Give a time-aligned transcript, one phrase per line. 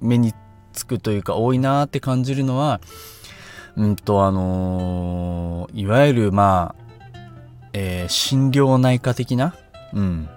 [0.00, 0.34] 目に
[0.72, 2.80] つくというか多いなって感じるのは
[3.76, 7.18] うんとあのー、いわゆるまあ、
[7.72, 9.54] えー、心療内科的な、
[9.92, 10.28] うん、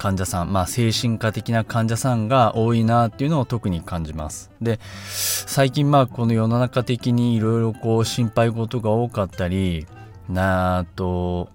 [0.00, 4.50] 患者さん、まあ、精神科的な患者さんが多いなっていうのを特に感じます。
[4.62, 9.86] で最近まあこの世の中的にいろいろこう心配事が多かったり
[10.26, 11.50] なと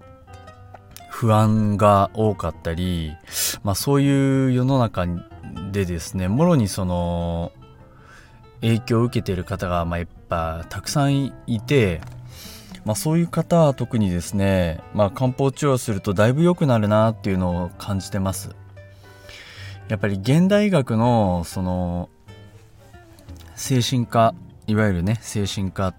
[1.09, 3.13] 不安が多かったり、
[3.63, 5.07] まあ、そういう世の中
[5.72, 7.51] でですねもろにその
[8.61, 12.00] 影響を受けている方がまあやっぱたくさんいて
[12.85, 18.56] まあ、そういう方は特にですね、まあ、漢方治療するとだいぶ良くなるなっていうのを感じてます。
[19.88, 22.09] やっぱり現代医学のその
[23.56, 24.34] 精神科
[24.68, 25.96] いわゆるね精神科っ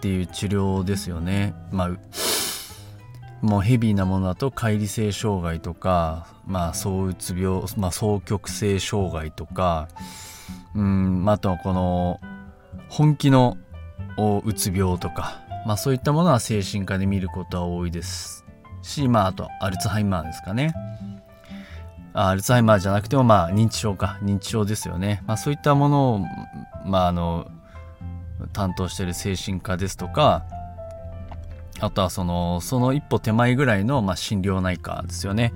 [0.00, 1.54] ていう治療ですよね。
[1.70, 1.90] まあ
[3.42, 9.88] もうヘビーなものだと解離性障害とか、まあ、躁うつ病、まあ、双極性障害とか、
[10.76, 12.20] うん、あとはこの
[12.88, 13.58] 本気の
[14.44, 18.44] うつ病とか、まあ、そういったものは精神科で見ることは多いです
[18.82, 20.74] し、まあ、あとアルツハイマーですかね。
[22.14, 24.18] アルツハイマーじゃなくてもまあ認知症か。
[24.22, 26.18] 認知症ですよね、まあ、そういったものを、
[26.84, 27.50] まあ、あの
[28.52, 30.44] 担当している精神科ですとか
[31.80, 35.52] あとはそのその一歩手前ぐらいの、まあ、心療内科ですよね、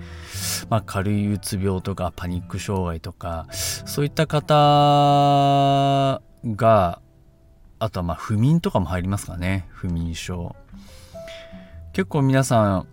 [0.68, 7.00] まあ、軽いうつ病とかパニック障害とかそういった方が
[7.78, 10.56] あとはまあ不眠とかも入りますかね不眠症
[11.92, 12.86] 結構皆さん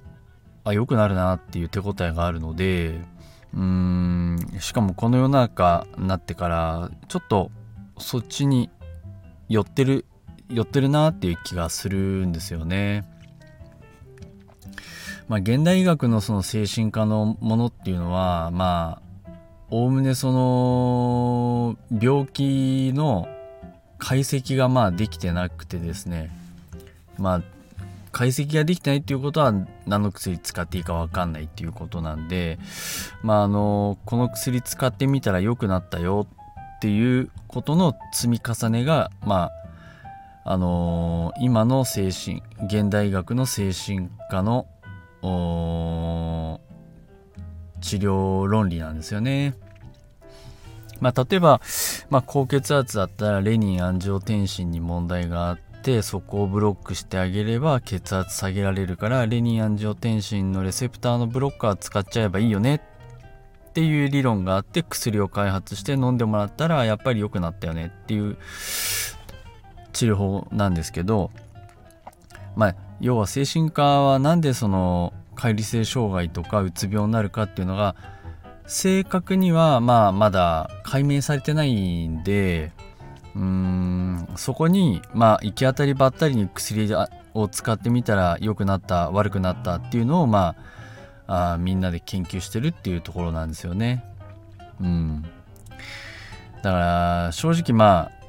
[0.63, 3.01] あ良くなるなっていう手応えがあるので
[3.53, 7.51] うーんしかもこの世の中になってからちょっと
[7.97, 8.69] そっちに
[9.49, 10.05] 寄ってる
[10.49, 13.05] 寄ってるなっていう気がするんですよね。
[15.27, 19.31] まあ、現代医学のその精神科のものっていうのはまあ
[19.69, 23.27] おおむねその病気の
[24.03, 26.29] 解析がまあできてなくてですね
[27.17, 27.41] まあ
[28.11, 29.53] 解析ができてないっていうことは
[29.87, 32.59] 何の薬使っていいか分かんないっていうことなんで
[33.21, 36.27] まああのこの薬使ってみたら良くなったよ
[36.75, 39.51] っていうことの積み重ねがま
[40.43, 44.67] ああの今の精神現代医学の精神科の
[47.79, 49.55] 治療論理なんですよね。
[51.03, 51.59] まあ、例えば、
[52.09, 68.37] まあ、高血圧だったらレニンアンジオテンシンに問題があってそこをブロックしてあげれば血圧下げられるからレニンアンジオテンシンのレセプターのブロッカー使っちゃえばいいよねっていう理論があって薬を開発して飲んでもらったらやっぱり良くなったよねっていう
[69.91, 71.31] 治療法なんですけど
[72.55, 77.97] まあ要は精神科は何でその解離性障害とかうつ病になるかっていうのが
[78.67, 82.71] 正確にはまあまだ解明されてないんで
[83.35, 86.89] うーんそこにまあ行き当たりばったりに薬
[87.33, 90.55] を使ってみたら良くなった悪くなったっていうのをま
[91.27, 94.03] ああみんなで研究してるっていうところなんですよね。
[94.81, 95.23] うん、
[96.61, 98.23] だから正直まあ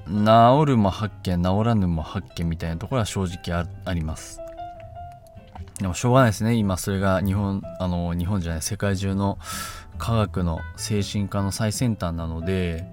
[0.64, 4.40] 治るも発見治らぬも発見みたいなところは正直あります
[5.80, 9.38] でもしょうがないですね今それが日本あの日本じゃない世界中の
[9.98, 12.86] 科学の精神科の最先端なので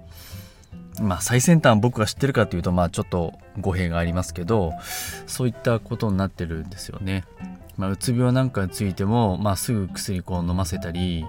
[1.00, 4.72] まあ最先端僕が知ってるかというとまあちょっと語弊がありますけど
[5.26, 7.24] そういったことになってるんですよね。
[7.78, 11.24] まあ、うつ病なんかについても、まあ、すぐ薬こう飲ませたり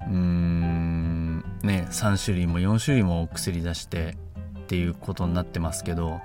[0.00, 4.16] うーんね3種類も4種類も薬出して
[4.60, 6.20] っていうことになってますけど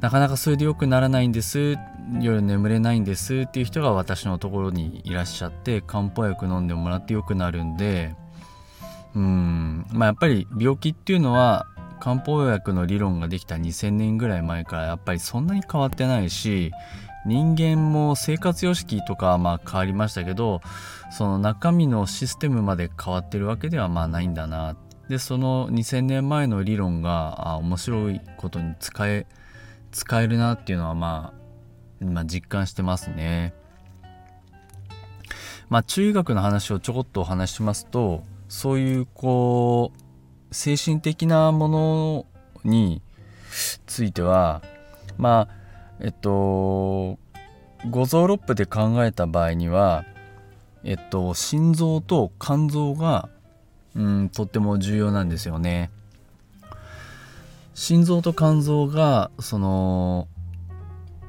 [0.00, 1.76] なかなかそれで良くならないんです
[2.20, 8.14] 夜眠れないんですっていう人が私のところにいらっしゃって漢方薬飲んでもらって良くなるんで
[9.14, 9.86] うん。
[9.90, 11.66] まあやっぱり病気っていうのは
[12.00, 16.72] 漢方薬の理論ができた2000年ぐらい前からやっぱりそんなに変わってないし
[17.26, 20.60] 人間も生活様式とかまあ変わりましたけど
[21.10, 24.76] その中身のシステムまで変わってるわけではまあないんだな。
[25.08, 29.26] でその2000年前の理論が面白いことに使え
[29.92, 31.32] 使えるなっていうのはま
[32.00, 33.54] あ、まあ、実感してますね。
[35.68, 42.26] まあ中学の話をちょこっとお話しますとそういうこう精神的なもの
[42.64, 43.02] に
[43.86, 44.62] ついては
[45.18, 45.54] まあ
[46.00, 47.18] えっと
[47.90, 50.04] 五臓六腑で考えた場合には
[50.84, 53.28] えっと心臓と肝臓が
[53.94, 55.90] うんとっても重要なんですよね。
[57.78, 60.26] 心臓と肝臓がその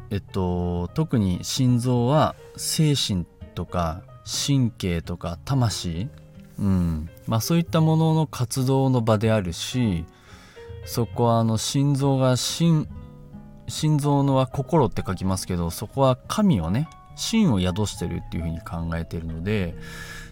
[0.10, 6.10] えっと特に心臓は精神とか神経とか魂。
[6.58, 7.08] うん。
[7.28, 10.06] まあ、そういったものの活動の場であるし
[10.86, 12.88] そこはあの心臓が心
[13.68, 19.76] 心臓のは心って書きますけどそこは神をね心を宿してるっていうふうに考えているので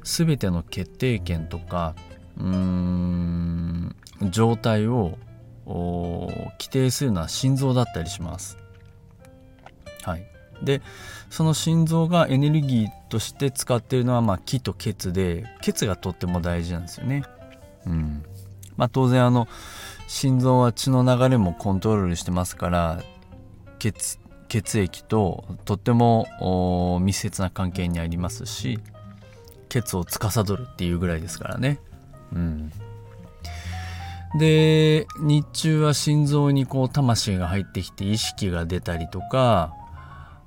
[0.04, 1.94] 全ての決定権とか
[2.40, 3.96] うーん
[4.32, 5.20] 状態を
[5.68, 8.58] 規定するのは心臓だったりします。
[10.04, 10.26] はい、
[10.64, 10.82] で
[11.30, 17.24] その心臓がエネルギーとして使ってるのはまあ気と血で血がとっても大事なんですよね。
[17.86, 18.24] うん
[18.78, 19.48] まあ、当然あの
[20.08, 23.02] 心臓は血の流れもコントロールしてますから
[23.80, 28.80] 血血液ととっても密接な関係にありますし
[29.68, 31.80] 血を司るっていうぐらいですからね。
[32.34, 32.72] うん、
[34.36, 39.74] で日中は心臓にこう魂が入ってきて意識が出たりとか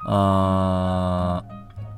[0.00, 1.44] あ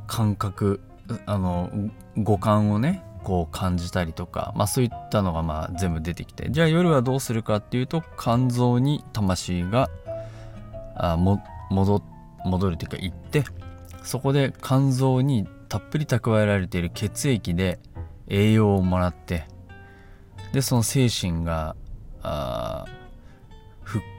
[0.06, 0.80] 感覚
[1.26, 1.70] あの
[2.16, 9.90] 五感をねこう感じたりとか、まあ、そういったのがまあ全部出てきてじゃあ夜はどうするかっていうと肝臓に魂が
[10.96, 12.02] あも戻
[12.44, 13.44] 戻るというか行って
[14.02, 17.78] そこで肝臓にたっぷり蓄えられている血液で
[18.28, 19.46] 栄養をもらって
[20.52, 21.76] でその精神が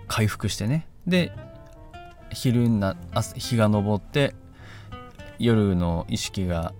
[0.08, 0.88] 回復してね。
[1.08, 1.32] で
[2.32, 2.96] 昼な
[3.36, 4.34] 日が昇って
[5.38, 6.74] 夜の意識が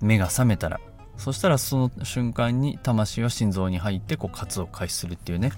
[0.00, 0.80] 目が覚めたら
[1.16, 5.52] そしたらその瞬間に魂は心臓に入ってこう活動を開始するっていうね。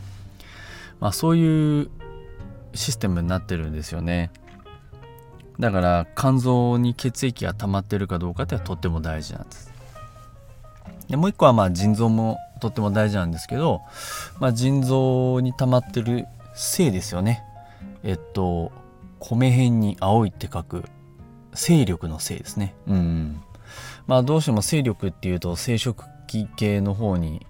[0.98, 1.90] まあそういう
[2.74, 4.30] システムになってるんですよね。
[5.60, 9.72] だから肝臓に血液が溜まってるかどうかってはとっても大事なんです。
[11.08, 13.82] でもう一個はまあ腎臓もとっても大事なんですけど、
[14.38, 17.42] まあ、腎臓に溜まってる性ですよね。
[18.04, 18.70] えっと
[19.18, 20.84] 米辺に青いって書く
[21.52, 22.74] 勢力のせいですね。
[22.86, 23.42] うん。
[24.06, 27.44] まあどうしても勢力っていうと生殖器系の方に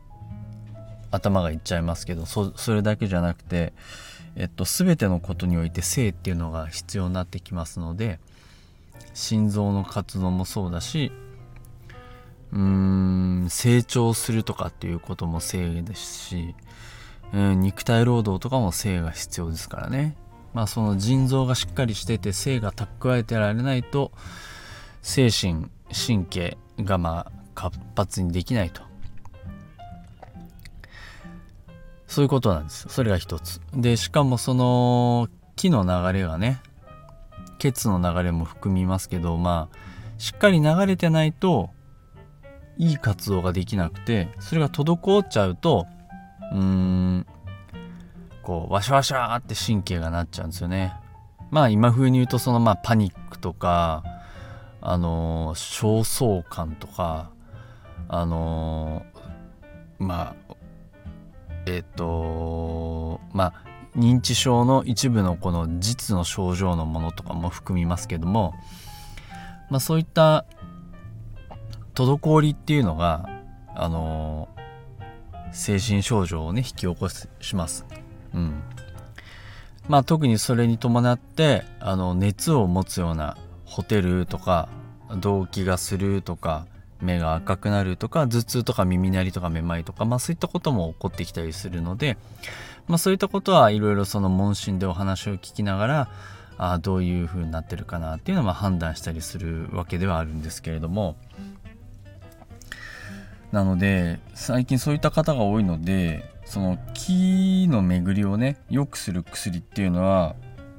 [1.11, 3.75] 頭がいっちゃいますけどそれだけじゃなくて
[4.35, 8.19] えっと全てのことにおいて性っていうのが必要になってきますので
[9.13, 11.13] 心臓の活動もそうだし
[12.53, 16.55] うん成長するとかっていうことも性ですし、
[17.33, 20.17] うん、肉体労働とかも性が必要ですからね。
[20.53, 24.13] まあ、その腎臓がしっかりしてて性が蓄えてられないと
[25.01, 28.83] 精神神経がまあ活発にできないと。
[32.07, 32.87] そういうことなんです。
[32.91, 33.63] それが一つ。
[33.73, 36.61] でしかもその木の流れがね
[37.59, 39.77] 血の流れも含みますけどまあ
[40.19, 41.71] しっかり流れてないと
[42.79, 45.87] いい活動ができなくてそれが滞っちゃうと
[46.53, 47.27] うーん
[48.43, 50.95] こうワシャワシャって神経がなっちゃうんですよね。
[51.51, 54.03] まあ今風に言うとそのまあパニックとか
[54.81, 57.31] あの焦燥感とか
[58.09, 59.05] あの
[59.99, 60.55] まあ
[61.67, 63.55] えっ、とまあ
[63.97, 68.55] 認知症の一部のこの実の症状のものとかも含みますけども、
[69.71, 70.47] まあ、そういった
[71.95, 73.29] 滞りっていうのが
[73.75, 74.49] あの
[75.53, 77.85] 精神症状をね引き起こします。
[78.35, 78.63] うん。
[79.89, 84.69] まあ特にそれに伴ってあの熱を持つようなホテルとか
[85.17, 86.67] 動悸がするとか
[87.01, 92.17] 目が赤くなるとか頭痛とか耳鳴りとかめまいとか、まあ、そういったことも起こってきたりするので、
[92.87, 96.09] まあ、そういったことはいろいろその問診でお話を聞きながら
[96.59, 101.17] あどういう風になってるかなっていうのは判断したりするわけではあるんですけれども
[103.53, 110.35] なので最近そういった方が多いのでその気の巡りをね良くする薬っていうのは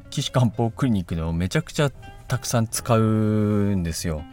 [0.09, 1.91] 岸漢方クリニックでもめちゃくちゃ
[2.27, 4.23] たくさん使うんですよ。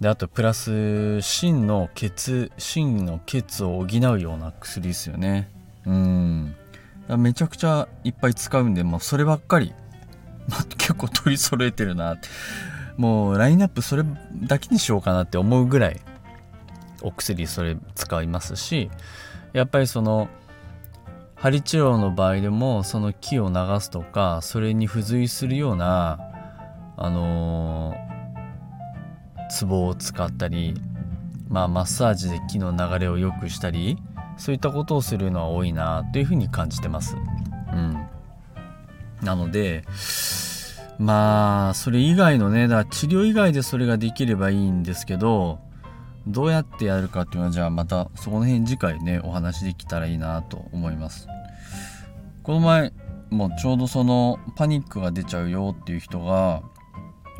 [0.00, 5.48] であとプラス芯の血芯の血を補うような薬ですよね。
[5.86, 6.54] うん。
[7.18, 9.74] めちゃくちゃいっぱい使うんでもうそればっかり、
[10.48, 12.28] まあ、結構取り揃えてるなって。
[12.96, 16.00] もうラインナップそれだけにしようかなって思うぐらい
[17.02, 18.90] お薬それ使いますし
[19.52, 20.28] やっぱりその
[21.34, 26.18] 針治療の場合でもその木を流すとかそれに付随するような
[26.96, 28.12] あのー
[29.52, 30.74] ツボを使ったり、
[31.50, 33.98] まあ、マッサージで木の流れを良くしたり
[34.38, 37.16] そういったことをするのは多いなというふうに感じてます。
[37.16, 38.06] うん、
[39.22, 39.84] なので
[40.98, 45.58] まあそれ以外のねだから治療以外でそれができればいいんですけど
[46.26, 51.28] どうやってやるかっていうのはじゃあまたそこの辺次回ねお話できたらいいなと思います。
[52.42, 52.92] この前
[53.30, 56.62] もうちょうどそのパニックが出ちゃうよっていう人が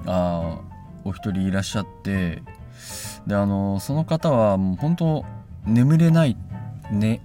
[0.06, 0.60] あ
[1.04, 2.42] お一人いらっしゃって
[3.26, 5.24] であのその方はもう本当
[5.66, 6.36] 眠れない
[6.90, 7.20] ね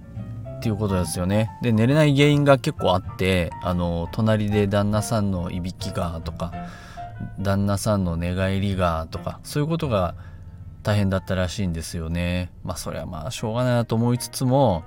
[0.58, 6.52] っていうことですよねで寝れない原因が結構あってあの隣で旦那さんのいびきがとか
[7.38, 10.14] 旦那さんの寝返りがとかそういうことが
[10.88, 12.50] 大変だったらしいんですよね。
[12.64, 14.84] まあそれはまあしょうがないなと思いつつも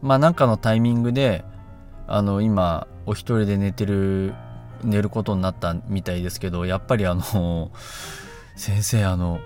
[0.00, 1.44] まあなんかのタイミングで
[2.06, 4.32] あの今お一人で寝てる
[4.82, 7.70] 寝ることになったみたいですけどやっぱりあの
[8.54, 9.40] 先生あの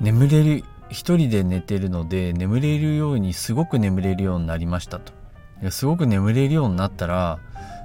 [0.00, 5.12] 眠れる一人で寝てるので眠れるようにすごく眠れるようになりましたと。
[5.72, 7.40] すごく眠れるようになったら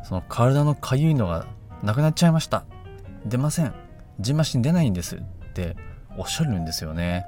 [0.08, 1.48] その体のかゆいのが
[1.82, 2.66] なくなっちゃいました。
[3.26, 3.74] 出ません。
[4.20, 5.20] じんましん出ないんですっ
[5.54, 5.76] て
[6.18, 7.26] おっしゃるんですよね。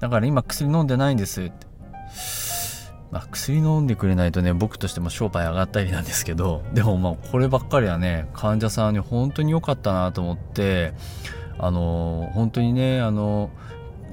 [0.00, 1.42] だから今薬飲んでないんです。
[1.42, 1.66] って
[3.12, 6.62] まあ、薬飲んでくれないとね僕としても商売上がったりなんですけど。
[6.74, 10.92] でもまあこればっかりはね患者さんに本当に良かったなと思って。
[11.58, 13.50] あの本当にねあの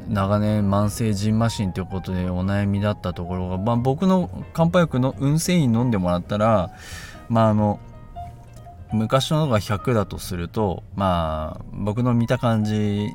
[0.07, 6.71] 長年慢性じんましんということでお悩みだったところが、まあ、僕の漢方薬の運勢に飲んでもらったら
[7.29, 7.79] まああの
[8.91, 13.09] 昔ののが100だとするとまあ僕の見た感じ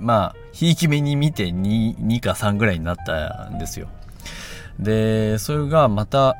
[0.00, 3.88] まあひいき目に見て 2, 2か3ぐらいになったんですよ。
[4.78, 6.36] でそれがまた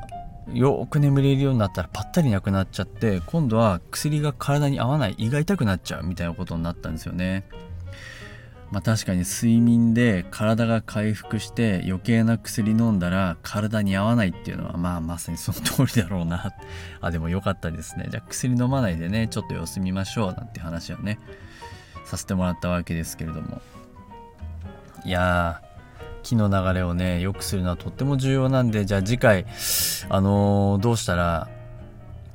[0.53, 7.45] よく眠れるようになったらぱったりなくなっちゃって今度は薬が体に合わない胃が痛くなっちゃうみたいなことになったんですよね。
[8.71, 16.53] まあ確かに睡眠で体が回復して余計な薬飲んだら体に合わないっていうのはまあまさにその通りだろうな。
[17.01, 18.07] あ、でもよかったですね。
[18.09, 21.19] じゃあ薬飲まないでね、ちょっと様子見ましょうなんて話をね、
[22.09, 23.61] させてもらったわけですけれども。
[25.05, 25.69] いやー、
[26.23, 29.45] 気の流れをね良くするのはとっても重要なんでじゃあ次回
[30.09, 31.47] あのー、どうしたら